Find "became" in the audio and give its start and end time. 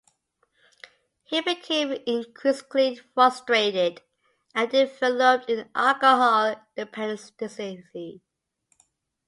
1.41-1.91